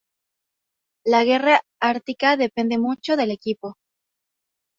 [1.05, 3.77] La guerra ártica depende mucho del equipo.